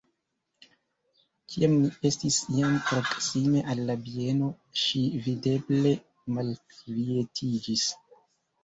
Kiam 1.55 1.75
ni 1.81 1.91
estis 2.09 2.39
jam 2.61 2.73
proksime 2.87 3.63
al 3.75 3.83
la 3.91 3.99
bieno, 4.09 4.51
ŝi, 4.87 5.05
videble, 5.29 5.97
malkvietiĝis. 6.41 7.89